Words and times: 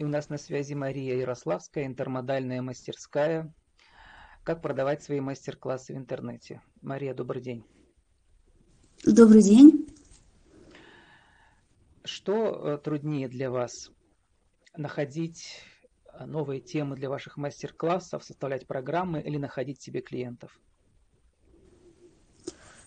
И 0.00 0.02
у 0.02 0.08
нас 0.08 0.30
на 0.30 0.38
связи 0.38 0.72
Мария 0.72 1.14
Ярославская, 1.14 1.84
интермодальная 1.84 2.62
мастерская. 2.62 3.52
Как 4.44 4.62
продавать 4.62 5.02
свои 5.02 5.20
мастер-классы 5.20 5.92
в 5.92 5.98
интернете? 5.98 6.62
Мария, 6.80 7.12
добрый 7.12 7.42
день. 7.42 7.66
Добрый 9.04 9.42
день. 9.42 9.94
Что 12.02 12.32
э, 12.34 12.78
труднее 12.78 13.28
для 13.28 13.50
вас? 13.50 13.90
Находить 14.74 15.60
э, 16.14 16.24
новые 16.24 16.62
темы 16.62 16.96
для 16.96 17.10
ваших 17.10 17.36
мастер-классов, 17.36 18.24
составлять 18.24 18.66
программы 18.66 19.20
или 19.20 19.36
находить 19.36 19.82
себе 19.82 20.00
клиентов? 20.00 20.58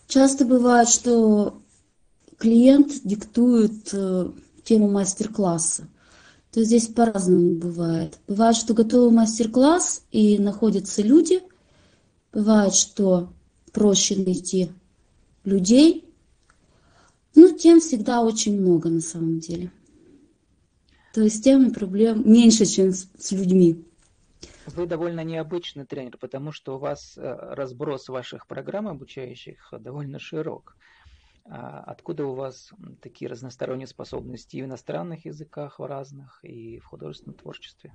Часто 0.07 0.45
бывает, 0.45 0.89
что 0.89 1.61
клиент 2.39 3.03
диктует 3.03 3.93
э, 3.93 4.31
тему 4.63 4.89
мастер-класса. 4.89 5.87
То 6.53 6.63
здесь 6.63 6.87
по-разному 6.87 7.55
бывает. 7.55 8.19
Бывает, 8.27 8.55
что 8.55 8.75
готовый 8.75 9.09
мастер-класс 9.09 10.05
и 10.11 10.37
находятся 10.37 11.01
люди. 11.01 11.41
Бывает, 12.31 12.75
что 12.75 13.33
проще 13.71 14.15
найти 14.17 14.69
людей. 15.45 16.05
Ну, 17.33 17.57
тем 17.57 17.79
всегда 17.79 18.21
очень 18.21 18.61
много 18.61 18.89
на 18.89 19.01
самом 19.01 19.39
деле. 19.39 19.71
То 21.15 21.21
есть 21.21 21.43
тем 21.43 21.71
проблем 21.71 22.21
меньше, 22.31 22.65
чем 22.65 22.91
с, 22.91 23.07
с 23.17 23.31
людьми. 23.31 23.83
Вы 24.67 24.85
довольно 24.85 25.23
необычный 25.23 25.85
тренер, 25.85 26.17
потому 26.19 26.51
что 26.51 26.75
у 26.75 26.77
вас 26.77 27.17
э, 27.17 27.35
разброс 27.55 28.09
ваших 28.09 28.45
программ 28.45 28.87
обучающих 28.87 29.73
довольно 29.79 30.19
широк. 30.19 30.77
А 31.45 31.81
откуда 31.81 32.25
у 32.25 32.35
вас 32.35 32.71
такие 33.01 33.29
разносторонние 33.29 33.87
способности 33.87 34.55
и 34.55 34.61
в 34.61 34.65
иностранных 34.65 35.25
языках 35.25 35.79
в 35.79 35.85
разных, 35.85 36.39
и 36.43 36.79
в 36.79 36.85
художественном 36.85 37.37
творчестве? 37.37 37.93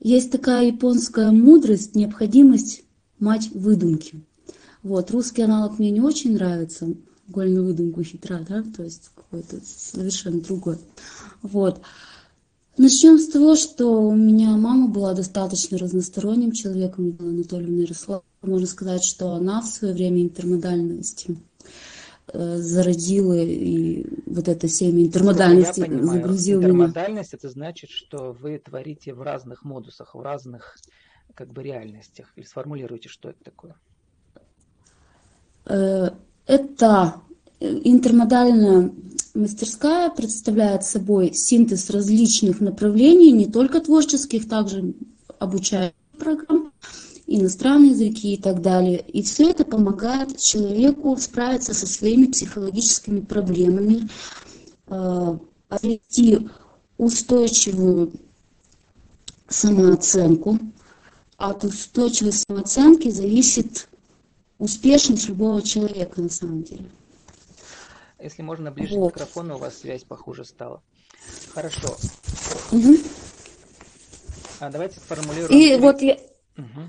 Есть 0.00 0.32
такая 0.32 0.66
японская 0.66 1.30
мудрость, 1.30 1.94
необходимость 1.94 2.84
мать 3.18 3.50
выдумки. 3.54 4.24
Вот, 4.82 5.10
русский 5.10 5.42
аналог 5.42 5.78
мне 5.78 5.90
не 5.90 6.00
очень 6.00 6.34
нравится, 6.34 6.94
голь 7.26 7.50
на 7.50 7.62
выдумку 7.62 8.02
хитра, 8.02 8.40
да, 8.46 8.62
то 8.62 8.82
есть 8.82 9.10
какой-то 9.14 9.60
совершенно 9.64 10.40
другой. 10.40 10.78
Вот. 11.42 11.80
Начнем 12.76 13.18
с 13.18 13.28
того, 13.28 13.54
что 13.54 14.02
у 14.02 14.16
меня 14.16 14.56
мама 14.56 14.88
была 14.88 15.14
достаточно 15.14 15.78
разносторонним 15.78 16.50
человеком, 16.50 17.16
Анатольевна 17.20 17.82
Ярославовна. 17.82 18.26
Можно 18.42 18.66
сказать, 18.66 19.04
что 19.04 19.32
она 19.32 19.60
в 19.60 19.66
свое 19.66 19.94
время 19.94 20.22
интермодальности 20.22 21.36
э, 22.32 22.56
зародила 22.56 23.34
и 23.34 24.04
вот 24.26 24.48
это 24.48 24.66
семя 24.68 25.04
интермодальности 25.04 25.80
Я 25.80 25.86
понимаю, 25.86 26.20
загрузила 26.20 26.60
интермодальность 26.62 27.32
меня. 27.32 27.38
это 27.38 27.48
значит, 27.48 27.90
что 27.90 28.32
вы 28.32 28.58
творите 28.58 29.14
в 29.14 29.22
разных 29.22 29.64
модусах, 29.64 30.16
в 30.16 30.20
разных 30.20 30.76
как 31.34 31.52
бы 31.52 31.62
реальностях. 31.62 32.32
Или 32.34 32.44
сформулируйте, 32.44 33.08
что 33.08 33.30
это 33.30 33.44
такое. 33.44 33.76
Э, 35.66 36.10
это 36.46 37.20
интермодальная 37.60 38.92
мастерская 39.34 40.10
представляет 40.10 40.84
собой 40.84 41.34
синтез 41.34 41.90
различных 41.90 42.60
направлений, 42.60 43.32
не 43.32 43.46
только 43.46 43.80
творческих, 43.80 44.48
также 44.48 44.94
обучающих 45.38 45.94
программ, 46.18 46.72
иностранные 47.26 47.90
языки 47.90 48.34
и 48.34 48.40
так 48.40 48.62
далее. 48.62 49.00
И 49.00 49.22
все 49.22 49.50
это 49.50 49.64
помогает 49.64 50.38
человеку 50.38 51.16
справиться 51.16 51.74
со 51.74 51.86
своими 51.86 52.26
психологическими 52.26 53.20
проблемами, 53.20 54.08
э, 54.86 55.38
обрести 55.68 56.48
устойчивую 56.96 58.12
самооценку. 59.48 60.58
От 61.36 61.64
устойчивой 61.64 62.32
самооценки 62.32 63.10
зависит 63.10 63.88
успешность 64.58 65.28
любого 65.28 65.60
человека 65.62 66.20
на 66.22 66.28
самом 66.28 66.62
деле. 66.62 66.86
Если 68.24 68.40
можно 68.40 68.70
ближе 68.72 68.94
вот. 68.96 69.12
к 69.12 69.16
микрофону, 69.16 69.56
у 69.56 69.58
вас 69.58 69.80
связь 69.80 70.02
похуже 70.02 70.46
стала. 70.46 70.82
Хорошо. 71.52 71.88
Угу. 72.72 72.96
А 74.60 74.70
давайте 74.70 74.98
сформулируем. 74.98 75.50
И 75.50 75.68
три... 75.68 75.78
вот 75.78 76.00
я. 76.00 76.14
Угу. 76.56 76.80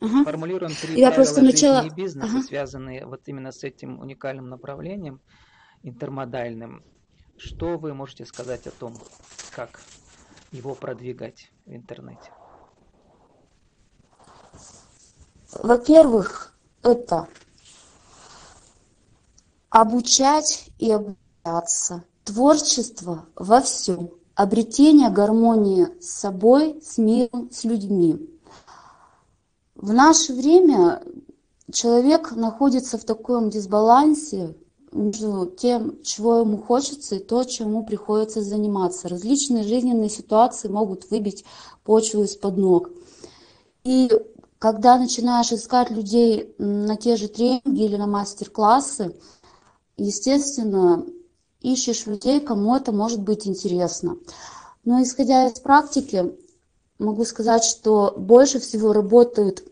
Ага. 0.00 0.24
Формулируем 0.24 0.74
три 0.74 0.98
я 0.98 1.10
просто 1.10 1.42
начала... 1.42 1.86
бизнеса, 1.90 2.28
ага. 2.30 2.42
связанные 2.42 3.04
вот 3.04 3.20
именно 3.26 3.52
с 3.52 3.62
этим 3.62 4.00
уникальным 4.00 4.48
направлением, 4.48 5.20
интермодальным. 5.82 6.82
Что 7.36 7.76
вы 7.76 7.92
можете 7.92 8.24
сказать 8.24 8.66
о 8.66 8.70
том, 8.70 8.94
как 9.50 9.82
его 10.50 10.74
продвигать 10.74 11.52
в 11.66 11.74
интернете? 11.74 12.32
Во-первых, 15.52 16.54
это 16.82 17.28
обучать 19.70 20.66
и 20.78 20.90
обучаться. 20.90 22.04
Творчество 22.24 23.26
во 23.34 23.60
всем. 23.60 24.10
Обретение 24.34 25.10
гармонии 25.10 25.88
с 26.00 26.10
собой, 26.20 26.80
с 26.82 26.98
миром, 26.98 27.50
с 27.52 27.64
людьми. 27.64 28.28
В 29.74 29.92
наше 29.92 30.34
время 30.34 31.02
человек 31.72 32.32
находится 32.32 32.98
в 32.98 33.04
таком 33.04 33.50
дисбалансе 33.50 34.56
между 34.92 35.46
тем, 35.46 36.02
чего 36.02 36.38
ему 36.38 36.58
хочется, 36.58 37.16
и 37.16 37.18
то, 37.18 37.44
чему 37.44 37.84
приходится 37.84 38.42
заниматься. 38.42 39.08
Различные 39.08 39.64
жизненные 39.64 40.10
ситуации 40.10 40.68
могут 40.68 41.10
выбить 41.10 41.44
почву 41.84 42.24
из-под 42.24 42.56
ног. 42.56 42.90
И 43.84 44.10
когда 44.58 44.98
начинаешь 44.98 45.52
искать 45.52 45.90
людей 45.90 46.54
на 46.58 46.96
те 46.96 47.16
же 47.16 47.28
тренинги 47.28 47.84
или 47.84 47.96
на 47.96 48.06
мастер-классы, 48.06 49.14
естественно, 50.04 51.04
ищешь 51.60 52.06
людей, 52.06 52.40
кому 52.40 52.74
это 52.74 52.92
может 52.92 53.20
быть 53.20 53.46
интересно. 53.46 54.16
Но 54.84 55.02
исходя 55.02 55.46
из 55.46 55.60
практики, 55.60 56.34
могу 56.98 57.24
сказать, 57.24 57.64
что 57.64 58.14
больше 58.16 58.60
всего 58.60 58.92
работают 58.92 59.62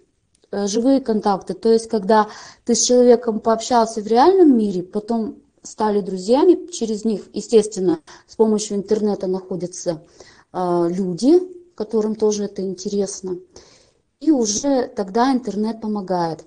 э, 0.50 0.66
живые 0.66 1.00
контакты. 1.00 1.54
То 1.54 1.72
есть, 1.72 1.88
когда 1.88 2.28
ты 2.64 2.74
с 2.74 2.82
человеком 2.82 3.40
пообщался 3.40 4.02
в 4.02 4.06
реальном 4.06 4.56
мире, 4.56 4.82
потом 4.82 5.36
стали 5.62 6.00
друзьями, 6.00 6.70
через 6.70 7.04
них, 7.04 7.22
естественно, 7.32 8.00
с 8.26 8.36
помощью 8.36 8.76
интернета 8.76 9.26
находятся 9.26 10.02
э, 10.52 10.88
люди, 10.90 11.40
которым 11.74 12.14
тоже 12.14 12.44
это 12.44 12.62
интересно. 12.62 13.38
И 14.20 14.30
уже 14.30 14.88
тогда 14.88 15.32
интернет 15.32 15.80
помогает. 15.80 16.44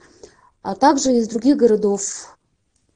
А 0.62 0.75
также 0.75 1.18
из 1.18 1.30
других 1.30 1.58
городов 1.58 2.38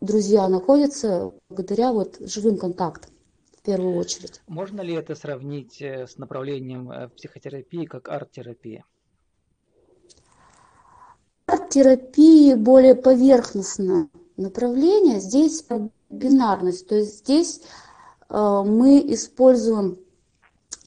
друзья 0.01 0.47
находятся 0.47 1.31
благодаря 1.50 1.91
вот 1.91 2.17
живым 2.19 2.57
контактам 2.57 3.11
в 3.57 3.61
первую 3.61 3.97
очередь. 3.97 4.41
Можно 4.47 4.81
ли 4.81 4.94
это 4.94 5.16
сравнить 5.16 5.81
э, 5.81 6.07
с 6.07 6.17
направлением 6.17 6.91
э, 6.91 7.09
психотерапии 7.09 7.85
как 7.85 8.09
арт-терапия? 8.09 8.85
Арт-терапия 11.47 12.56
более 12.57 12.95
поверхностное 12.95 14.09
направление. 14.38 15.19
Здесь 15.19 15.66
бинарность, 16.09 16.88
то 16.88 16.95
есть 16.95 17.19
здесь 17.19 17.62
э, 18.29 18.63
мы 18.66 19.00
используем 19.13 20.00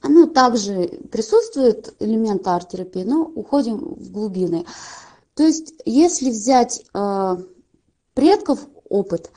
ну, 0.02 0.28
также 0.28 0.88
присутствует 1.10 1.94
элемент 1.98 2.46
арт-терапии, 2.46 3.02
но 3.02 3.22
уходим 3.22 3.78
в 3.78 4.10
глубины. 4.10 4.64
То 5.34 5.44
есть, 5.44 5.74
если 5.84 6.30
взять 6.30 6.84
э, 6.94 7.36
предков 8.14 8.60
опыт. 8.88 9.30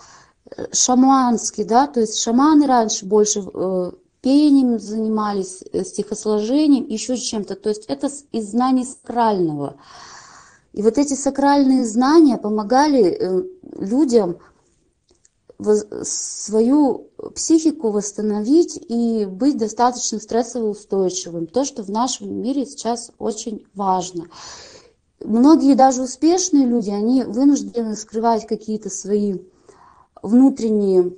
Шаманский, 0.73 1.63
да, 1.63 1.87
то 1.87 2.01
есть 2.01 2.19
шаманы 2.21 2.67
раньше 2.67 3.05
больше 3.05 3.41
э, 3.41 3.91
пением 4.21 4.79
занимались, 4.79 5.63
э, 5.71 5.83
стихосложением, 5.83 6.87
еще 6.87 7.17
чем-то. 7.17 7.55
То 7.55 7.69
есть 7.69 7.85
это 7.85 8.09
из 8.31 8.51
знаний 8.51 8.85
сакрального. 8.85 9.77
И 10.73 10.81
вот 10.81 10.97
эти 10.97 11.13
сакральные 11.13 11.85
знания 11.85 12.37
помогали 12.37 13.03
э, 13.03 13.43
людям 13.79 14.37
свою 16.03 17.11
психику 17.35 17.91
восстановить 17.91 18.79
и 18.87 19.25
быть 19.25 19.57
достаточно 19.57 20.19
стрессово 20.19 20.69
устойчивым. 20.69 21.45
То, 21.45 21.65
что 21.65 21.83
в 21.83 21.89
нашем 21.89 22.33
мире 22.41 22.65
сейчас 22.65 23.11
очень 23.19 23.65
важно. 23.75 24.27
Многие 25.23 25.75
даже 25.75 26.03
успешные 26.03 26.65
люди, 26.65 26.89
они 26.89 27.23
вынуждены 27.23 27.95
скрывать 27.95 28.47
какие-то 28.47 28.89
свои 28.89 29.39
внутренние 30.21 31.13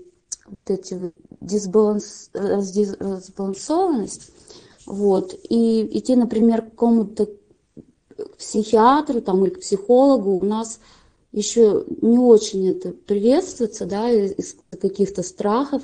вот 0.46 0.60
эти 0.68 1.14
дисбаланс, 1.42 2.30
разбалансованность, 2.34 4.32
вот, 4.86 5.34
и 5.50 5.98
идти, 5.98 6.16
например, 6.16 6.62
к 6.62 6.72
какому-то 6.72 7.30
психиатру 8.38 9.22
там, 9.22 9.44
или 9.44 9.52
к 9.52 9.62
психологу, 9.62 10.38
у 10.38 10.46
нас 10.46 10.80
еще 11.32 11.86
не 12.02 12.20
очень 12.20 12.70
это 12.70 12.92
приветствуется, 12.92 13.86
да, 13.86 14.10
из 14.10 14.56
каких-то 14.80 15.24
страхов, 15.24 15.82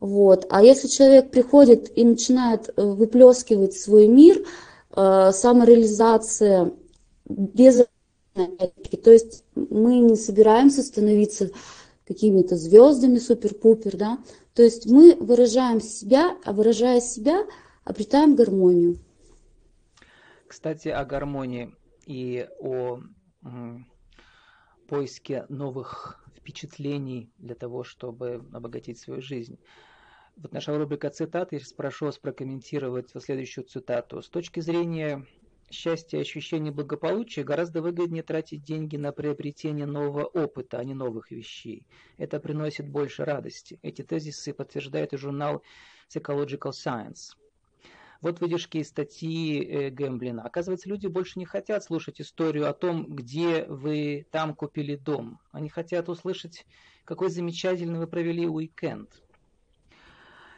Вот. 0.00 0.46
А 0.50 0.62
если 0.62 0.88
человек 0.88 1.30
приходит 1.30 1.96
и 1.96 2.04
начинает 2.04 2.68
э, 2.68 2.82
выплескивать 2.82 3.74
свой 3.74 4.08
мир, 4.08 4.44
э, 4.96 5.30
самореализация 5.32 6.72
без 7.26 7.86
то 8.34 9.12
есть 9.12 9.44
мы 9.54 9.98
не 10.00 10.16
собираемся 10.16 10.82
становиться 10.82 11.50
какими-то 12.06 12.56
звездами 12.56 13.18
супер-пупер, 13.18 13.96
да, 13.96 14.18
то 14.54 14.62
есть 14.62 14.86
мы 14.86 15.14
выражаем 15.14 15.80
себя, 15.80 16.36
а 16.44 16.52
выражая 16.52 17.00
себя, 17.00 17.46
обретаем 17.84 18.34
гармонию. 18.34 18.98
Кстати, 20.46 20.88
о 20.88 21.04
гармонии 21.04 21.74
и 22.06 22.48
о 22.60 23.00
поиске 24.88 25.46
новых 25.48 26.24
впечатлений 26.36 27.32
для 27.38 27.54
того, 27.54 27.84
чтобы 27.84 28.44
обогатить 28.52 28.98
свою 28.98 29.22
жизнь. 29.22 29.58
Вот 30.36 30.52
наша 30.52 30.76
рубрика 30.76 31.10
цитат, 31.10 31.52
я 31.52 31.60
прошу 31.76 32.06
вас 32.06 32.18
прокомментировать 32.18 33.10
следующую 33.18 33.64
цитату. 33.64 34.20
С 34.20 34.28
точки 34.28 34.60
зрения 34.60 35.24
счастья 35.70 36.18
и 36.18 36.20
ощущения 36.20 36.70
благополучия 36.70 37.42
гораздо 37.42 37.82
выгоднее 37.82 38.22
тратить 38.22 38.62
деньги 38.62 38.96
на 38.96 39.12
приобретение 39.12 39.86
нового 39.86 40.24
опыта, 40.24 40.78
а 40.78 40.84
не 40.84 40.94
новых 40.94 41.30
вещей. 41.30 41.86
Это 42.18 42.40
приносит 42.40 42.88
больше 42.88 43.24
радости. 43.24 43.78
Эти 43.82 44.02
тезисы 44.02 44.52
подтверждает 44.52 45.12
и 45.12 45.16
журнал 45.16 45.62
Psychological 46.08 46.70
Science. 46.72 47.36
Вот 48.20 48.40
выдержки 48.40 48.78
из 48.78 48.88
статьи 48.88 49.62
э, 49.62 49.90
Гэмблина. 49.90 50.42
Оказывается, 50.42 50.88
люди 50.88 51.06
больше 51.08 51.38
не 51.38 51.44
хотят 51.44 51.84
слушать 51.84 52.20
историю 52.22 52.70
о 52.70 52.72
том, 52.72 53.04
где 53.14 53.66
вы 53.66 54.26
там 54.30 54.54
купили 54.54 54.96
дом. 54.96 55.38
Они 55.52 55.68
хотят 55.68 56.08
услышать, 56.08 56.64
какой 57.04 57.28
замечательный 57.28 57.98
вы 57.98 58.06
провели 58.06 58.48
уикенд. 58.48 59.10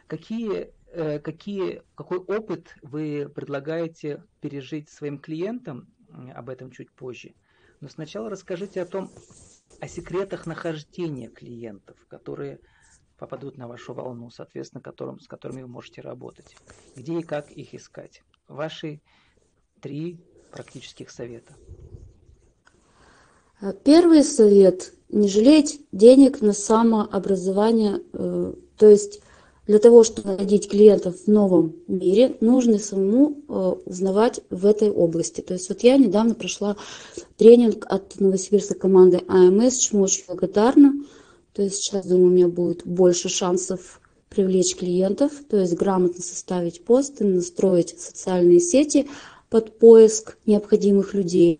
Какие 0.07 0.71
какие, 0.97 1.83
какой 1.95 2.17
опыт 2.17 2.75
вы 2.81 3.29
предлагаете 3.33 4.23
пережить 4.41 4.89
своим 4.89 5.19
клиентам, 5.19 5.87
об 6.33 6.49
этом 6.49 6.71
чуть 6.71 6.91
позже. 6.91 7.33
Но 7.81 7.89
сначала 7.89 8.29
расскажите 8.29 8.81
о 8.81 8.85
том, 8.85 9.11
о 9.79 9.87
секретах 9.87 10.45
нахождения 10.45 11.27
клиентов, 11.27 11.97
которые 12.07 12.59
попадут 13.17 13.57
на 13.57 13.67
вашу 13.67 13.93
волну, 13.93 14.29
соответственно, 14.29 14.81
которым, 14.81 15.19
с 15.19 15.27
которыми 15.27 15.61
вы 15.61 15.67
можете 15.67 16.01
работать. 16.01 16.55
Где 16.95 17.19
и 17.19 17.23
как 17.23 17.51
их 17.51 17.73
искать. 17.73 18.23
Ваши 18.47 19.01
три 19.81 20.19
практических 20.51 21.09
совета. 21.11 21.53
Первый 23.83 24.23
совет– 24.23 24.93
не 25.09 25.27
жалеть 25.27 25.81
денег 25.91 26.41
на 26.41 26.53
самообразование, 26.53 28.01
э, 28.13 28.53
то 28.77 28.87
есть 28.87 29.21
для 29.67 29.79
того, 29.79 30.03
чтобы 30.03 30.31
находить 30.31 30.69
клиентов 30.69 31.15
в 31.25 31.27
новом 31.27 31.75
мире, 31.87 32.37
нужно 32.39 32.79
самому 32.79 33.37
э, 33.47 33.73
узнавать 33.85 34.39
в 34.49 34.65
этой 34.65 34.89
области. 34.89 35.41
То 35.41 35.53
есть 35.53 35.67
вот 35.69 35.81
я 35.83 35.97
недавно 35.97 36.35
прошла 36.35 36.77
тренинг 37.35 37.85
от 37.89 38.19
новосибирской 38.19 38.77
команды 38.77 39.21
АМС, 39.27 39.77
чему 39.77 40.03
очень 40.03 40.23
благодарна. 40.27 40.93
То 41.53 41.63
есть 41.63 41.77
сейчас, 41.77 42.05
думаю, 42.05 42.27
у 42.27 42.31
меня 42.31 42.47
будет 42.47 42.85
больше 42.85 43.29
шансов 43.29 43.99
привлечь 44.29 44.75
клиентов, 44.75 45.31
то 45.49 45.57
есть 45.57 45.73
грамотно 45.73 46.21
составить 46.21 46.83
посты, 46.85 47.25
настроить 47.25 47.99
социальные 47.99 48.59
сети 48.59 49.07
под 49.49 49.79
поиск 49.79 50.37
необходимых 50.45 51.13
людей. 51.13 51.59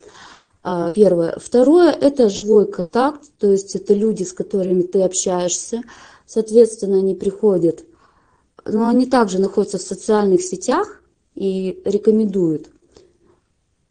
А, 0.64 0.94
первое. 0.94 1.38
Второе– 1.40 1.92
это 2.02 2.30
живой 2.30 2.70
контакт, 2.70 3.22
то 3.40 3.52
есть 3.52 3.76
это 3.76 3.94
люди, 3.94 4.24
с 4.24 4.34
которыми 4.34 4.84
ты 4.84 5.02
общаешься. 5.02 5.82
Соответственно, 6.26 6.98
они 6.98 7.16
приходят 7.16 7.86
но 8.66 8.88
они 8.88 9.06
также 9.06 9.40
находятся 9.40 9.78
в 9.78 9.82
социальных 9.82 10.42
сетях 10.42 11.02
и 11.36 11.82
рекомендуют, 11.86 12.70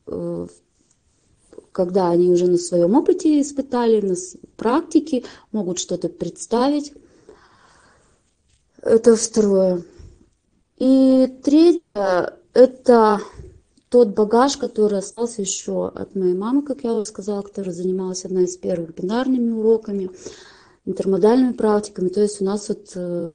э, 0.07 0.47
когда 1.73 2.11
они 2.11 2.31
уже 2.31 2.47
на 2.47 2.59
своем 2.59 2.95
опыте 2.95 3.41
испытали, 3.41 4.01
на 4.01 4.17
практике, 4.57 5.25
могут 5.53 5.79
что-то 5.79 6.09
представить. 6.09 6.93
Это 8.83 9.17
второе. 9.17 9.83
И 10.79 11.27
третье, 11.43 12.39
это 12.53 13.21
тот 13.89 14.09
багаж, 14.09 14.57
который 14.57 14.99
остался 14.99 15.43
еще 15.43 15.89
от 15.89 16.15
моей 16.15 16.35
мамы, 16.35 16.63
как 16.63 16.85
я 16.85 16.93
уже 16.93 17.07
сказала, 17.07 17.43
которая 17.43 17.73
занималась 17.73 18.25
одной 18.25 18.45
из 18.45 18.57
первых 18.57 18.95
бинарными 18.95 19.53
уроками, 19.53 20.11
интермодальными 20.85 21.53
практиками. 21.53 22.09
То 22.09 22.23
есть 22.23 22.41
у 22.41 22.45
нас 22.45 22.69
вот 22.69 22.93
э, 22.95 23.31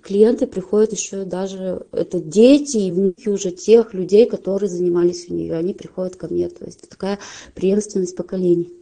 клиенты 0.00 0.46
приходят 0.46 0.92
еще 0.92 1.24
даже, 1.24 1.86
это 1.92 2.20
дети 2.20 2.78
и 2.78 2.92
внуки 2.92 3.28
уже 3.28 3.50
тех 3.50 3.94
людей, 3.94 4.28
которые 4.28 4.68
занимались 4.68 5.28
у 5.28 5.34
нее, 5.34 5.54
они 5.56 5.74
приходят 5.74 6.16
ко 6.16 6.28
мне, 6.28 6.48
то 6.48 6.64
есть 6.64 6.88
такая 6.88 7.18
преемственность 7.54 8.16
поколений. 8.16 8.72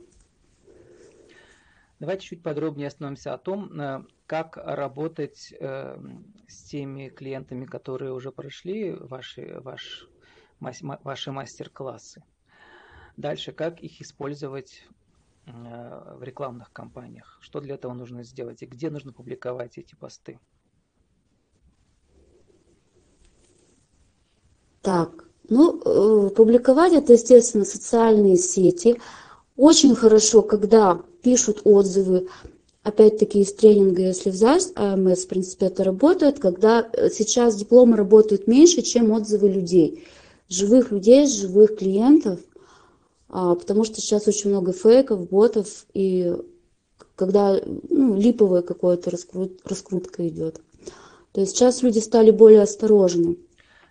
Давайте 2.01 2.29
чуть 2.29 2.43
подробнее 2.43 2.89
остановимся 2.89 3.35
о 3.35 3.39
том, 3.39 3.79
э, 3.79 4.03
как 4.27 4.57
работать 4.57 5.53
э, 5.61 5.99
с 6.49 6.63
теми 6.63 7.11
клиентами, 7.11 7.67
которые 7.67 8.15
уже 8.15 8.33
прошли 8.33 8.93
ваши, 8.93 9.61
ваш, 9.61 10.09
ваши 10.61 11.31
мастер-классы. 11.31 12.25
Дальше, 13.19 13.53
как 13.53 13.81
их 13.81 14.01
использовать 14.01 14.83
э, 15.45 15.51
в 16.17 16.23
рекламных 16.23 16.73
кампаниях, 16.73 17.39
что 17.43 17.61
для 17.61 17.75
этого 17.75 17.93
нужно 17.93 18.25
сделать 18.25 18.63
и 18.63 18.67
где 18.67 18.89
нужно 18.89 19.13
публиковать 19.13 19.77
эти 19.77 19.95
посты. 19.95 20.39
Так, 24.83 25.25
ну, 25.49 25.81
э, 25.85 26.31
публиковать 26.31 26.93
это, 26.93 27.13
естественно, 27.13 27.65
социальные 27.65 28.37
сети. 28.37 29.01
Очень 29.57 29.95
хорошо, 29.95 30.43
когда 30.43 31.01
пишут 31.23 31.63
отзывы, 31.65 32.29
опять-таки 32.83 33.41
из 33.41 33.53
тренинга, 33.53 34.03
если 34.03 34.31
взять, 34.31 34.73
АМС, 34.75 35.25
в 35.25 35.29
принципе, 35.29 35.67
это 35.67 35.85
работает, 35.85 36.39
когда 36.39 36.89
э, 36.93 37.11
сейчас 37.11 37.57
дипломы 37.57 37.97
работают 37.97 38.47
меньше, 38.47 38.83
чем 38.83 39.13
отзывы 39.13 39.49
людей, 39.51 40.07
живых 40.49 40.91
людей, 40.91 41.27
живых 41.27 41.77
клиентов, 41.77 42.41
а, 43.29 43.55
потому 43.55 43.85
что 43.85 44.01
сейчас 44.01 44.27
очень 44.27 44.51
много 44.51 44.73
фейков, 44.73 45.29
ботов, 45.29 45.87
и 45.95 46.35
когда 47.17 47.61
ну, 47.89 48.17
липовая 48.17 48.63
какая-то 48.63 49.11
раскрут, 49.11 49.61
раскрутка 49.65 50.27
идет. 50.27 50.61
То 51.33 51.43
есть 51.43 51.53
сейчас 51.53 51.83
люди 51.83 51.99
стали 51.99 52.31
более 52.31 52.63
осторожны. 52.63 53.37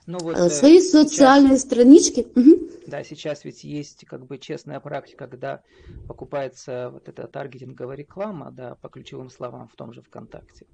Ну, 0.10 0.18
вот, 0.24 0.38
э, 0.38 0.50
Свои 0.50 0.82
социальные 0.82 1.58
сейчас, 1.58 1.68
странички. 1.68 2.22
Угу. 2.36 2.88
Да, 2.88 3.04
сейчас 3.04 3.46
ведь 3.46 3.63
есть 3.63 4.08
как 4.08 4.25
бы 4.25 4.39
честная 4.39 4.80
практика, 4.80 5.28
когда 5.28 5.62
покупается 6.08 6.89
вот 6.89 7.08
эта 7.08 7.28
таргетинговая 7.28 7.96
реклама, 7.96 8.50
да, 8.50 8.74
по 8.74 8.89
ключевым 8.89 9.30
словам 9.30 9.68
в 9.68 9.75
том 9.75 9.94
же 9.94 10.01
ВКонтакте. 10.01 10.66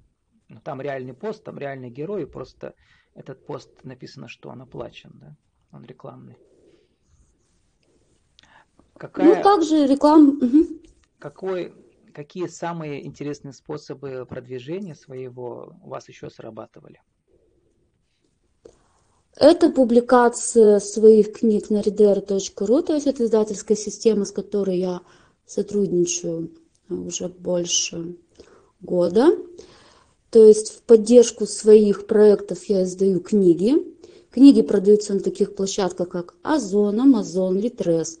Ну, 0.48 0.58
там 0.60 0.80
реальный 0.80 1.12
пост, 1.12 1.44
там 1.44 1.58
реальный 1.58 1.90
герой, 1.90 2.26
просто 2.26 2.72
этот 3.14 3.44
пост 3.44 3.68
написано, 3.84 4.28
что 4.28 4.48
он 4.48 4.62
оплачен, 4.62 5.12
да, 5.20 5.36
он 5.70 5.84
рекламный. 5.84 6.38
Какая, 8.96 9.36
ну, 9.36 9.42
также 9.42 9.86
реклама. 9.86 10.30
Угу. 10.30 10.64
Какой, 11.18 11.74
какие 12.14 12.46
самые 12.46 13.04
интересные 13.06 13.52
способы 13.52 14.24
продвижения 14.24 14.94
своего 14.94 15.76
у 15.82 15.90
вас 15.90 16.08
еще 16.08 16.30
срабатывали? 16.30 17.02
Это 19.36 19.68
публикация 19.68 20.80
своих 20.80 21.34
книг 21.34 21.68
на 21.68 21.80
reader.ru, 21.80 22.82
то 22.82 22.94
есть 22.94 23.06
это 23.06 23.24
издательская 23.24 23.76
система, 23.76 24.24
с 24.24 24.32
которой 24.32 24.78
я 24.78 25.02
сотрудничаю 25.46 26.50
уже 26.88 27.28
больше 27.28 28.16
года. 28.80 29.36
То 30.30 30.46
есть 30.46 30.72
в 30.72 30.82
поддержку 30.82 31.46
своих 31.46 32.06
проектов 32.06 32.64
я 32.64 32.84
издаю 32.84 33.20
книги. 33.20 33.74
Книги 34.30 34.62
продаются 34.62 35.14
на 35.14 35.20
таких 35.20 35.54
площадках, 35.54 36.08
как 36.08 36.34
Озон, 36.42 37.00
Amazon, 37.00 37.60
Litres. 37.60 38.18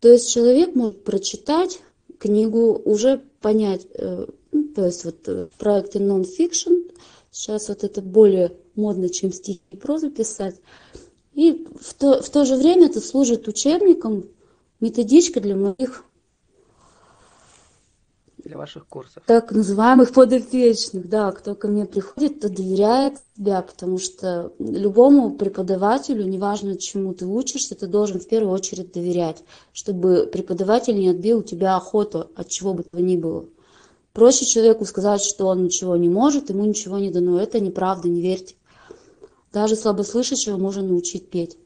То 0.00 0.08
есть 0.08 0.30
человек 0.30 0.74
может 0.74 1.02
прочитать 1.02 1.80
книгу, 2.18 2.80
уже 2.84 3.22
понять, 3.40 3.86
э, 3.94 4.26
ну, 4.52 4.64
то 4.74 4.84
есть 4.86 5.04
вот 5.04 5.26
в 5.26 5.50
проекте 5.58 5.98
Non-Fiction, 5.98 6.90
сейчас 7.30 7.68
вот 7.68 7.84
это 7.84 8.00
более 8.00 8.52
модно, 8.74 9.08
чем 9.08 9.32
стихи 9.32 9.60
и 9.70 9.76
прозу 9.76 10.10
писать. 10.10 10.56
И 11.34 11.66
в 11.80 11.94
то, 11.94 12.22
в 12.22 12.28
то 12.30 12.44
же 12.44 12.56
время 12.56 12.86
это 12.86 13.00
служит 13.00 13.48
учебником, 13.48 14.24
методичкой 14.80 15.42
для 15.42 15.56
моих 15.56 16.04
для 18.44 18.58
ваших 18.58 18.86
курсов. 18.86 19.22
Так 19.26 19.52
называемых 19.52 20.12
подопечных, 20.12 21.08
да, 21.08 21.30
кто 21.32 21.54
ко 21.54 21.68
мне 21.68 21.86
приходит, 21.86 22.40
то 22.40 22.48
доверяет 22.48 23.14
себя, 23.36 23.62
потому 23.62 23.98
что 23.98 24.52
любому 24.58 25.36
преподавателю, 25.36 26.24
неважно, 26.24 26.76
чему 26.76 27.14
ты 27.14 27.24
учишься, 27.24 27.74
ты 27.74 27.86
должен 27.86 28.20
в 28.20 28.26
первую 28.26 28.52
очередь 28.52 28.92
доверять, 28.92 29.42
чтобы 29.72 30.28
преподаватель 30.30 30.98
не 30.98 31.08
отбил 31.08 31.38
у 31.38 31.42
тебя 31.42 31.76
охоту 31.76 32.30
от 32.34 32.48
чего 32.48 32.74
бы 32.74 32.82
то 32.82 33.00
ни 33.00 33.16
было. 33.16 33.46
Проще 34.12 34.44
человеку 34.44 34.84
сказать, 34.84 35.22
что 35.22 35.46
он 35.46 35.64
ничего 35.64 35.96
не 35.96 36.08
может, 36.08 36.50
ему 36.50 36.64
ничего 36.64 36.98
не 36.98 37.10
дано. 37.10 37.40
Это 37.40 37.60
неправда, 37.60 38.08
не 38.08 38.20
верьте. 38.20 38.56
Даже 39.52 39.76
слабослышащего 39.76 40.56
можно 40.56 40.82
научить 40.82 41.30
петь. 41.30 41.58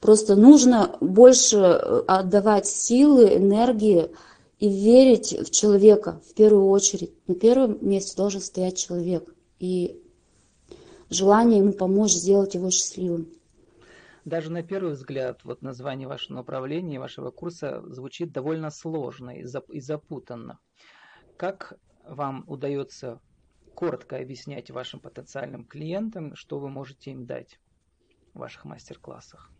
Просто 0.00 0.36
нужно 0.36 0.96
больше 1.00 1.56
э, 1.56 2.02
отдавать 2.06 2.66
силы, 2.66 3.36
энергии 3.36 4.10
и 4.58 4.68
верить 4.68 5.32
в 5.32 5.50
человека 5.50 6.22
в 6.26 6.34
первую 6.34 6.68
очередь. 6.68 7.12
На 7.26 7.34
первом 7.34 7.78
месте 7.86 8.16
должен 8.16 8.40
стоять 8.40 8.78
человек. 8.78 9.34
И 9.58 10.00
желание 11.10 11.58
ему 11.58 11.72
помочь 11.72 12.12
сделать 12.12 12.54
его 12.54 12.70
счастливым. 12.70 13.28
Даже 14.24 14.50
на 14.50 14.62
первый 14.62 14.92
взгляд, 14.92 15.40
вот 15.44 15.62
название 15.62 16.06
вашего 16.06 16.36
направления, 16.36 17.00
вашего 17.00 17.30
курса 17.30 17.82
звучит 17.88 18.32
довольно 18.32 18.70
сложно 18.70 19.30
и 19.30 19.80
запутанно. 19.80 20.58
Как 21.36 21.74
вам 22.04 22.44
удается 22.46 23.20
коротко 23.74 24.16
объяснять 24.16 24.70
вашим 24.70 25.00
потенциальным 25.00 25.64
клиентам, 25.64 26.36
что 26.36 26.58
вы 26.58 26.68
можете 26.68 27.10
им 27.12 27.26
дать 27.26 27.58
в 28.34 28.38
ваших 28.38 28.64
мастер-классах? 28.64 29.50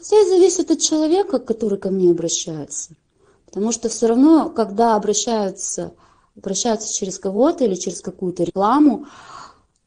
Здесь 0.00 0.28
зависит 0.28 0.70
от 0.70 0.80
человека, 0.80 1.38
который 1.38 1.78
ко 1.78 1.90
мне 1.90 2.10
обращается. 2.10 2.94
Потому 3.46 3.72
что 3.72 3.88
все 3.88 4.06
равно, 4.06 4.50
когда 4.50 4.94
обращаются, 4.94 5.94
обращаются 6.36 6.94
через 6.94 7.18
кого-то 7.18 7.64
или 7.64 7.74
через 7.74 8.00
какую-то 8.00 8.44
рекламу, 8.44 9.06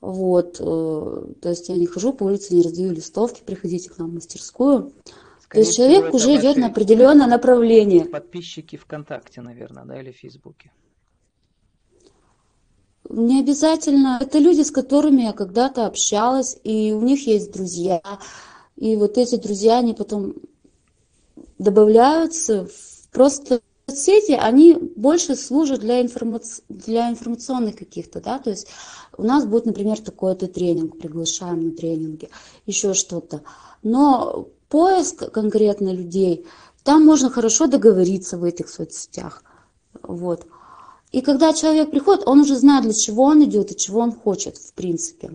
вот, 0.02 0.58
э, 0.60 1.34
то 1.42 1.50
есть 1.50 1.70
я 1.70 1.76
не 1.76 1.86
хожу 1.86 2.12
по 2.12 2.24
улице, 2.24 2.56
не 2.56 2.64
раздаю 2.64 2.92
листовки, 2.92 3.44
приходите 3.46 3.90
к 3.90 4.00
нам 4.00 4.10
в 4.10 4.14
мастерскую. 4.16 4.94
То 5.52 5.60
есть 5.60 5.76
человек 5.76 6.14
уже 6.14 6.36
идет 6.36 6.58
на 6.58 6.68
определенное 6.68 7.28
направление. 7.28 8.06
Подписчики 8.06 8.78
ВКонтакте, 8.78 9.42
наверное, 9.42 9.84
да, 9.84 10.00
или 10.00 10.12
в 10.12 10.18
Фейсбуке? 10.18 10.72
Не 13.10 13.42
обязательно. 13.42 14.20
Это 14.22 14.40
люди, 14.40 14.62
с 14.62 14.72
которыми 14.72 15.24
я 15.24 15.34
когда-то 15.34 15.86
общалась, 15.86 16.58
и 16.64 16.94
у 16.94 17.02
них 17.02 17.28
есть 17.28 17.52
друзья. 17.52 18.02
И 18.78 18.96
вот 18.96 19.18
эти 19.18 19.36
друзья, 19.36 19.80
они 19.80 19.94
потом 19.94 20.36
добавляются 21.60 22.66
в 22.66 23.10
просто 23.12 23.60
соцсети, 23.88 24.32
они 24.32 24.74
больше 24.74 25.36
служат 25.36 25.82
для, 25.82 26.02
информаци... 26.02 26.64
для 26.70 27.10
информационных 27.10 27.76
каких-то, 27.76 28.22
да, 28.22 28.40
то 28.40 28.50
есть 28.50 28.68
у 29.18 29.24
нас 29.24 29.46
будет, 29.46 29.66
например, 29.66 30.00
такой-то 30.00 30.48
тренинг, 30.48 30.98
приглашаем 30.98 31.66
на 31.66 31.72
тренинги, 31.72 32.30
еще 32.66 32.94
что-то. 32.94 33.42
Но 33.84 34.48
поиск 34.72 35.32
конкретно 35.32 35.94
людей, 35.94 36.48
там 36.84 37.06
можно 37.06 37.30
хорошо 37.30 37.68
договориться 37.68 38.38
в 38.38 38.44
этих 38.44 38.70
соцсетях. 38.70 39.44
Вот. 40.02 40.48
И 41.12 41.22
когда 41.22 41.54
человек 41.54 41.92
приходит, 41.92 42.28
он 42.28 42.40
уже 42.40 42.56
знает, 42.56 42.84
для 42.86 42.94
чего 42.94 43.24
он 43.24 43.44
идет 43.44 43.72
и 43.72 43.78
чего 43.78 44.00
он 44.00 44.14
хочет, 44.14 44.58
в 44.58 44.74
принципе. 44.74 45.32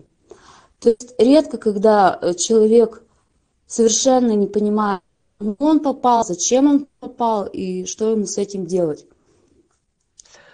То 0.79 0.89
есть 0.89 1.13
редко, 1.19 1.57
когда 1.57 2.17
э, 2.19 2.33
человек 2.33 3.03
совершенно 3.67 4.31
не 4.31 4.47
понимает, 4.47 5.01
он 5.59 5.79
попал, 5.79 6.25
зачем 6.25 6.67
он 6.67 6.87
попал 6.99 7.45
и 7.45 7.85
что 7.85 8.11
ему 8.11 8.25
с 8.25 8.39
этим 8.39 8.65
делать. 8.65 9.05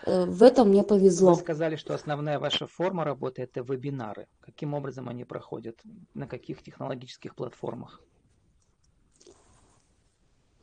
Э, 0.05 0.25
в 0.25 0.43
этом 0.43 0.69
мне 0.69 0.83
повезло. 0.83 1.33
Вы 1.33 1.39
сказали, 1.39 1.77
что 1.77 1.93
основная 1.93 2.37
ваша 2.37 2.67
форма 2.67 3.05
работы– 3.05 3.41
это 3.43 3.61
вебинары. 3.61 4.27
Каким 4.41 4.73
образом 4.73 5.07
они 5.07 5.23
проходят? 5.23 5.77
На 6.13 6.27
каких 6.27 6.61
технологических 6.63 7.33
платформах? 7.33 8.01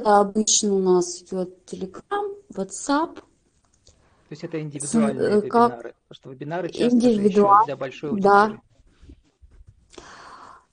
Обычно 0.05 0.75
у 0.75 0.79
нас 0.79 1.23
идет 1.23 1.51
Telegram, 1.67 2.37
WhatsApp. 2.53 3.15
То 3.15 3.23
есть 4.31 4.45
это 4.45 4.61
индивидуальные 4.61 5.29
э, 5.29 5.41
как... 5.43 5.73
вебинары? 5.73 5.95
Потому 6.09 6.15
что 6.15 6.31
вебинары 6.31 6.69
часто 6.69 6.97
Индивидуаль... 6.97 7.67
для 7.67 7.77
большой 7.77 8.11
аудитории. 8.11 8.33
Да. 8.33 8.61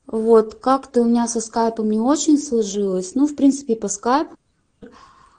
Вот, 0.05 0.55
как-то 0.55 1.01
у 1.01 1.05
меня 1.05 1.27
со 1.27 1.41
скайпом 1.41 1.89
не 1.89 1.99
очень 1.99 2.37
сложилось. 2.37 3.15
Ну, 3.15 3.27
в 3.27 3.35
принципе, 3.35 3.75
по 3.75 3.87
скайпу. 3.87 4.35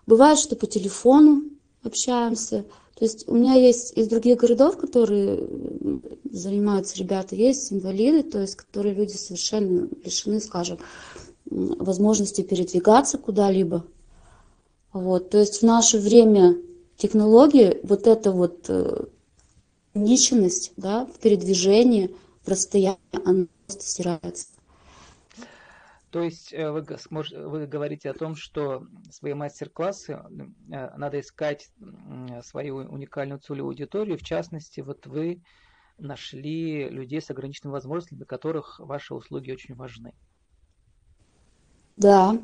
Бывает, 0.07 0.39
что 0.39 0.57
по 0.57 0.67
телефону 0.67 1.43
общаемся. 1.83 2.65
То 2.99 3.05
есть 3.05 3.29
у 3.29 3.35
меня 3.35 3.55
есть 3.55 3.97
из 3.97 4.09
других 4.09 4.39
городов, 4.39 4.77
которые 4.77 5.47
занимаются 6.31 6.99
ребята, 6.99 7.37
есть 7.37 7.73
инвалиды, 7.73 8.29
то 8.29 8.41
есть 8.41 8.57
которые 8.57 8.95
люди 8.95 9.13
совершенно 9.13 9.89
лишены, 10.05 10.41
скажем, 10.41 10.79
возможности 11.51 12.43
передвигаться 12.43 13.19
куда-либо. 13.19 13.85
Вот, 14.93 15.31
то 15.31 15.39
есть 15.39 15.61
в 15.61 15.63
наше 15.65 15.99
время 15.99 16.57
технологии, 16.97 17.79
вот 17.85 18.07
эта 18.07 18.33
вот 18.33 18.67
э, 18.69 19.05
нищенность 19.95 20.73
да, 20.77 21.07
в 21.07 21.19
передвижении, 21.19 22.15
в 22.45 22.49
расстоянии, 22.49 22.99
она 23.13 23.47
просто 23.67 23.85
стирается. 23.85 24.49
То 26.11 26.23
есть 26.23 26.55
э, 26.55 26.71
вы, 26.71 26.85
вы 27.11 27.67
говорите 27.67 28.11
о 28.11 28.15
том, 28.15 28.35
что 28.35 28.87
свои 29.11 29.35
мастер-классы 29.35 30.13
э, 30.13 30.97
надо 30.97 31.21
искать 31.21 31.71
свою 32.43 32.77
уникальную 32.77 33.41
целевую 33.41 33.71
аудиторию. 33.71 34.17
В 34.17 34.23
частности, 34.23 34.81
вот 34.81 35.07
вы 35.07 35.43
нашли 35.99 36.89
людей 36.89 37.21
с 37.21 37.31
ограниченными 37.31 37.73
возможностями, 37.73 38.19
для 38.19 38.27
которых 38.27 38.81
ваши 38.81 39.15
услуги 39.15 39.51
очень 39.51 39.75
важны. 39.75 40.15
Да. 41.99 42.41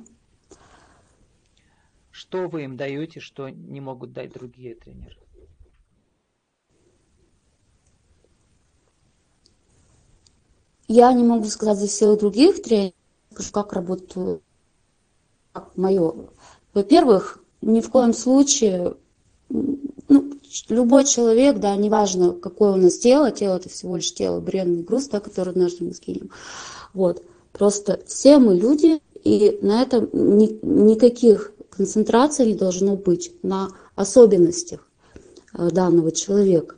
Что 2.11 2.49
вы 2.49 2.65
им 2.65 2.77
даете, 2.77 3.21
что 3.21 3.49
не 3.49 3.81
могут 3.81 4.13
дать 4.13 4.33
другие 4.33 4.75
тренеры? 4.75 5.17
Я 10.89 11.13
не 11.13 11.23
могу 11.23 11.45
сказать 11.45 11.79
за 11.79 11.87
всех 11.87 12.19
других 12.19 12.63
тренеров, 12.63 12.95
как 13.53 13.73
работаю, 13.73 14.43
как 15.53 15.77
мое. 15.77 16.29
Во-первых, 16.73 17.39
ни 17.63 17.81
в 17.81 17.91
коем 17.91 18.13
случае, 18.13 18.97
ну, 19.49 20.33
любой 20.69 21.05
человек, 21.05 21.59
да, 21.59 21.77
неважно, 21.77 22.33
какое 22.33 22.73
у 22.73 22.77
нас 22.77 22.99
тело, 22.99 23.31
тело 23.31 23.57
это 23.57 23.69
всего 23.69 23.97
лишь 23.97 24.13
тело, 24.13 24.41
бренный 24.41 24.83
груз, 24.83 25.07
да, 25.09 25.21
который 25.21 25.51
однажды 25.51 25.85
мы 25.85 25.95
скинем. 25.95 26.31
Вот. 26.93 27.25
Просто 27.53 28.03
все 28.05 28.39
мы 28.39 28.57
люди, 28.57 29.01
и 29.25 29.59
на 29.63 29.83
этом 29.83 30.09
ни, 30.13 30.59
никаких 30.63 31.53
концентраций 31.71 32.47
не 32.47 32.55
должно 32.55 32.97
быть 32.97 33.33
на 33.43 33.71
особенностях 33.97 34.87
э, 35.55 35.71
данного 35.71 36.13
человека. 36.13 36.77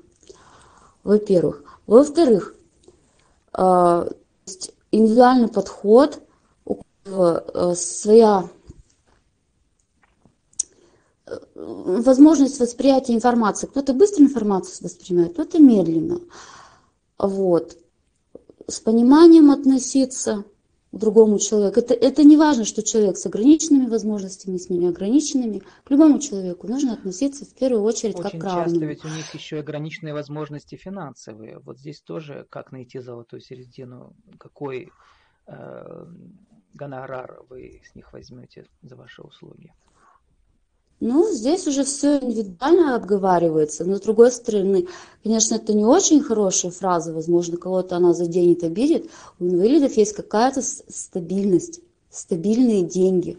Во-первых. 1.04 1.62
Во-вторых, 1.86 2.54
э, 3.52 4.10
индивидуальный 4.90 5.48
подход 5.48 6.20
Э, 7.06 7.74
своя 7.76 8.48
возможность 11.54 12.58
восприятия 12.60 13.14
информации. 13.14 13.66
Кто-то 13.66 13.92
быстро 13.94 14.24
информацию 14.24 14.84
воспринимает, 14.84 15.32
кто-то 15.32 15.60
медленно. 15.60 16.20
Вот. 17.18 17.76
С 18.66 18.80
пониманием 18.80 19.50
относиться 19.50 20.44
другому 20.98 21.38
человеку. 21.38 21.80
Это, 21.80 21.94
это 21.94 22.24
не 22.24 22.36
важно, 22.36 22.64
что 22.64 22.82
человек 22.82 23.16
с 23.16 23.26
ограниченными 23.26 23.86
возможностями, 23.86 24.56
с 24.56 24.70
неограниченными. 24.70 25.62
К 25.84 25.90
любому 25.90 26.18
человеку 26.18 26.66
нужно 26.66 26.94
относиться 26.94 27.44
в 27.44 27.54
первую 27.54 27.82
очередь 27.82 28.16
Очень 28.16 28.30
как 28.30 28.40
к 28.40 28.44
равному. 28.44 28.70
часто 28.70 28.84
ведь 28.84 29.04
у 29.04 29.08
них 29.08 29.34
еще 29.34 29.58
ограниченные 29.58 30.14
возможности 30.14 30.76
финансовые. 30.76 31.58
Вот 31.58 31.78
здесь 31.78 32.00
тоже 32.00 32.46
как 32.50 32.72
найти 32.72 32.98
золотую 32.98 33.40
середину, 33.40 34.14
какой 34.38 34.90
э, 35.46 36.06
гонорар 36.74 37.42
вы 37.48 37.82
с 37.84 37.94
них 37.94 38.12
возьмете 38.12 38.66
за 38.82 38.96
ваши 38.96 39.22
услуги? 39.22 39.72
Ну, 40.98 41.30
здесь 41.30 41.66
уже 41.66 41.84
все 41.84 42.18
индивидуально 42.18 42.96
обговаривается. 42.96 43.84
Но 43.84 43.96
с 43.96 44.00
другой 44.00 44.32
стороны, 44.32 44.86
конечно, 45.22 45.56
это 45.56 45.74
не 45.74 45.84
очень 45.84 46.22
хорошая 46.22 46.72
фраза, 46.72 47.12
возможно, 47.12 47.58
кого-то 47.58 47.96
она 47.96 48.14
заденет, 48.14 48.64
обидит. 48.64 49.10
У 49.38 49.44
инвалидов 49.44 49.92
есть 49.96 50.14
какая-то 50.14 50.62
стабильность, 50.62 51.80
стабильные 52.10 52.82
деньги. 52.82 53.38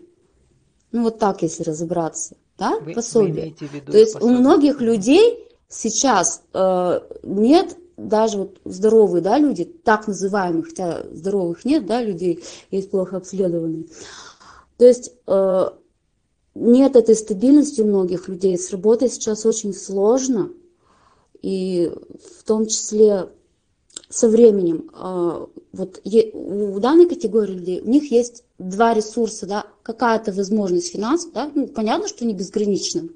Ну, 0.92 1.04
вот 1.04 1.18
так, 1.18 1.42
если 1.42 1.64
разобраться, 1.64 2.36
да, 2.58 2.80
вы, 2.80 2.94
пособие. 2.94 3.56
Вы 3.60 3.82
То 3.82 3.98
есть 3.98 4.14
пособие. 4.14 4.38
у 4.38 4.40
многих 4.40 4.80
людей 4.80 5.48
сейчас 5.68 6.44
э, 6.54 7.00
нет 7.24 7.76
даже 7.98 8.38
вот 8.38 8.60
здоровые, 8.64 9.24
да, 9.24 9.40
люди, 9.40 9.64
так 9.66 10.08
называемые, 10.08 10.64
хотя 10.64 11.04
здоровых 11.12 11.66
нет, 11.66 11.88
да, 11.88 12.04
людей, 12.04 12.44
есть 12.70 12.92
плохо 12.92 13.18
обследованные. 13.18 13.86
То 14.78 14.86
есть 14.86 15.12
э, 15.26 15.70
нет 16.60 16.96
этой 16.96 17.16
стабильности 17.16 17.82
у 17.82 17.86
многих 17.86 18.28
людей. 18.28 18.58
С 18.58 18.72
работой 18.72 19.10
сейчас 19.10 19.46
очень 19.46 19.74
сложно, 19.74 20.52
и 21.42 21.92
в 22.40 22.44
том 22.44 22.68
числе 22.68 23.30
со 24.10 24.30
временем 24.30 24.90
э, 24.94 25.46
вот 25.74 26.02
у 26.04 26.80
данной 26.80 27.08
категории 27.08 27.54
людей 27.54 27.82
у 27.82 27.90
них 27.90 28.12
есть 28.12 28.44
два 28.58 28.94
ресурса, 28.94 29.46
да, 29.46 29.68
какая-то 29.84 30.32
возможность 30.32 30.92
финансов, 30.92 31.32
да, 31.34 31.52
ну, 31.54 31.68
понятно, 31.68 32.08
что 32.08 32.26
не 32.26 32.34
безгранично, 32.34 33.08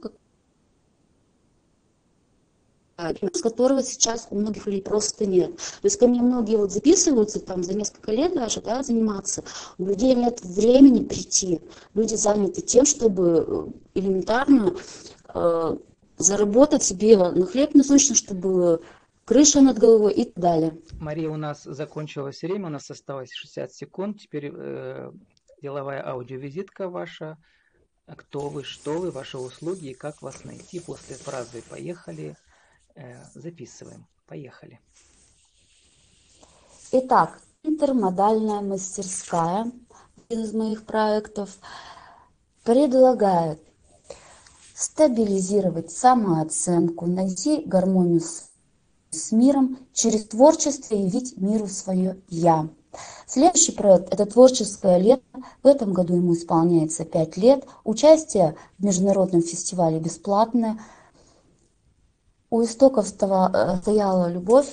с 3.33 3.41
которого 3.41 3.83
сейчас 3.83 4.27
у 4.29 4.39
многих 4.39 4.65
людей 4.65 4.81
просто 4.81 5.25
нет. 5.25 5.55
То 5.55 5.85
есть 5.85 5.97
ко 5.97 6.07
мне 6.07 6.21
многие 6.21 6.57
вот 6.57 6.71
записываются 6.71 7.39
там 7.39 7.63
за 7.63 7.73
несколько 7.73 8.11
лет 8.11 8.33
даже, 8.33 8.61
да, 8.61 8.83
заниматься. 8.83 9.43
У 9.77 9.85
людей 9.85 10.15
нет 10.15 10.41
времени 10.41 11.03
прийти. 11.03 11.61
Люди 11.93 12.15
заняты 12.15 12.61
тем, 12.61 12.85
чтобы 12.85 13.45
э, 13.95 13.99
элементарно 13.99 14.75
э, 15.33 15.77
заработать 16.17 16.83
себе 16.83 17.17
на 17.17 17.45
хлеб 17.45 17.73
насущно, 17.73 18.15
чтобы 18.15 18.81
крыша 19.25 19.61
над 19.61 19.77
головой 19.77 20.13
и 20.13 20.25
так 20.25 20.35
далее. 20.35 20.77
Мария, 20.99 21.29
у 21.29 21.37
нас 21.37 21.63
закончилось 21.63 22.41
время, 22.41 22.67
у 22.67 22.71
нас 22.71 22.89
осталось 22.91 23.31
60 23.33 23.73
секунд. 23.73 24.19
Теперь 24.19 24.51
э, 24.53 25.11
деловая 25.61 26.05
аудиовизитка 26.07 26.89
ваша. 26.89 27.37
Кто 28.17 28.49
вы, 28.49 28.63
что 28.63 28.97
вы, 28.99 29.11
ваши 29.11 29.37
услуги 29.37 29.89
и 29.89 29.93
как 29.93 30.21
вас 30.21 30.43
найти 30.43 30.79
после 30.79 31.15
фразы 31.15 31.63
«Поехали». 31.69 32.35
Записываем. 33.35 34.05
Поехали. 34.27 34.79
Итак, 36.91 37.41
интермодальная 37.63 38.61
мастерская, 38.61 39.71
один 40.29 40.43
из 40.43 40.53
моих 40.53 40.85
проектов, 40.85 41.57
предлагает 42.63 43.61
стабилизировать 44.75 45.91
самооценку, 45.91 47.05
найти 47.05 47.63
гармонию 47.65 48.19
с, 48.19 48.49
с 49.09 49.31
миром, 49.31 49.77
через 49.93 50.25
творчество 50.25 50.95
явить 50.95 51.37
миру 51.37 51.67
свое 51.67 52.21
«я». 52.27 52.67
Следующий 53.25 53.71
проект– 53.71 54.09
это 54.13 54.25
творческое 54.25 54.97
лето. 54.97 55.23
В 55.63 55.67
этом 55.67 55.93
году 55.93 56.15
ему 56.15 56.33
исполняется 56.33 57.05
5 57.05 57.37
лет. 57.37 57.65
Участие 57.85 58.57
в 58.77 58.83
международном 58.83 59.41
фестивале 59.41 59.99
бесплатное– 59.99 60.77
у 62.51 62.63
истоков 62.63 63.07
э, 63.07 63.77
стояла 63.81 64.29
Любовь 64.29 64.67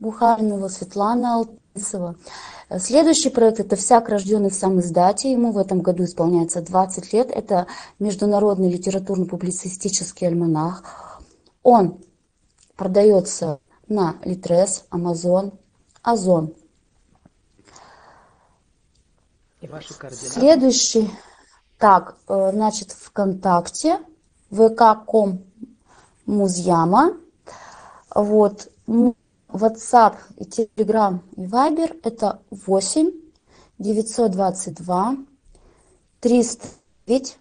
Бухаринова, 0.00 0.68
Светлана 0.68 1.36
Алтынцева. 1.36 2.16
Следующий 2.78 3.30
проект– 3.30 3.60
это 3.60 3.76
«Всяк, 3.76 4.08
рожденный 4.08 4.50
в 4.50 4.54
сам 4.54 4.80
издате». 4.80 5.30
Ему 5.30 5.52
в 5.52 5.58
этом 5.58 5.80
году 5.80 6.04
исполняется 6.04 6.60
20 6.60 7.12
лет. 7.12 7.30
Это 7.30 7.68
международный 8.00 8.70
литературно-публицистический 8.70 10.26
альманах. 10.26 11.20
Он 11.62 12.00
продается 12.76 13.60
на 13.86 14.16
Литрес, 14.24 14.84
Амазон, 14.90 15.52
Озон. 16.02 16.54
Следующий, 20.10 21.10
так, 21.78 22.16
э, 22.26 22.50
значит, 22.52 22.90
ВКонтакте, 22.90 24.00
vk.com 24.50 25.44
Музьяма. 26.26 27.16
Вот. 28.14 28.70
WhatsApp, 29.54 30.16
и 30.36 30.44
Telegram 30.44 31.20
и 31.36 31.42
Viber 31.42 32.00
это 32.02 32.42
8 32.50 33.12
922 33.78 35.16
309 36.20 37.38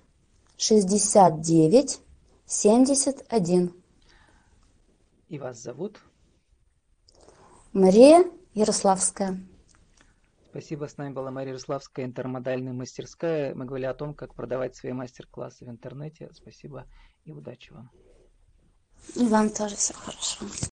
69 0.57 1.99
71. 2.45 3.73
И 5.29 5.39
вас 5.39 5.61
зовут? 5.61 5.99
Мария 7.71 8.25
Ярославская. 8.53 9.39
Спасибо, 10.51 10.87
с 10.87 10.97
нами 10.97 11.13
была 11.13 11.31
Мария 11.31 11.53
Ярославская, 11.53 12.05
интермодальная 12.05 12.73
мастерская. 12.73 13.55
Мы 13.55 13.65
говорили 13.65 13.87
о 13.87 13.95
том, 13.95 14.13
как 14.13 14.35
продавать 14.35 14.75
свои 14.75 14.93
мастер-классы 14.93 15.65
в 15.65 15.69
интернете. 15.69 16.29
Спасибо 16.33 16.85
и 17.25 17.31
удачи 17.31 17.73
вам. 17.73 17.89
И 19.15 19.25
вам 19.27 19.49
тоже 19.49 19.75
все 19.75 19.93
хорошо. 19.93 20.37